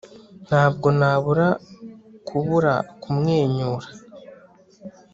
[0.47, 1.47] ntabwo nabura
[2.27, 3.87] kubura kumwenyura